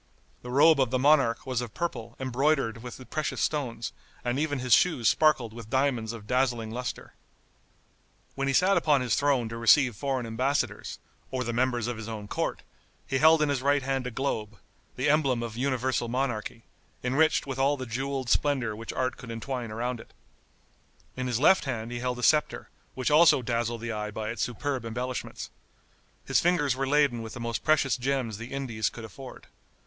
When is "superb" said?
24.41-24.83